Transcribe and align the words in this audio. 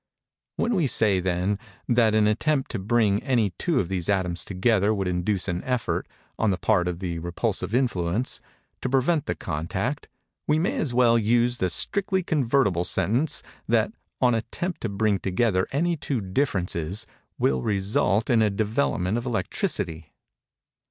When 0.55 0.73
we 0.73 0.87
say, 0.87 1.19
then, 1.19 1.59
that 1.87 2.15
an 2.15 2.25
attempt 2.25 2.71
to 2.71 2.79
bring 2.79 3.21
any 3.21 3.51
two 3.59 3.79
of 3.79 3.87
these 3.87 4.09
atoms 4.09 4.43
together 4.43 4.95
would 4.95 5.07
induce 5.07 5.47
an 5.47 5.63
effort, 5.63 6.07
on 6.39 6.49
the 6.49 6.57
part 6.57 6.87
of 6.87 6.97
the 7.01 7.19
repulsive 7.19 7.75
influence, 7.75 8.41
to 8.81 8.89
prevent 8.89 9.27
the 9.27 9.35
contact, 9.35 10.07
we 10.47 10.57
may 10.57 10.75
as 10.77 10.91
well 10.91 11.19
use 11.19 11.59
the 11.59 11.69
strictly 11.69 12.23
convertible 12.23 12.83
sentence 12.83 13.43
that 13.67 13.93
an 14.21 14.33
attempt 14.33 14.81
to 14.81 14.89
bring 14.89 15.19
together 15.19 15.67
any 15.71 15.95
two 15.95 16.19
differences 16.19 17.05
will 17.37 17.61
result 17.61 18.27
in 18.31 18.41
a 18.41 18.49
development 18.49 19.19
of 19.19 19.25
electricity. 19.27 20.13